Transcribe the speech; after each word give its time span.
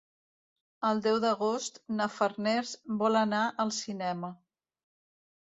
El 0.87 1.01
deu 1.07 1.19
d'agost 1.25 1.77
na 1.99 2.07
Farners 2.15 2.73
vol 3.03 3.21
anar 3.21 3.43
al 3.67 3.75
cinema. 3.83 4.35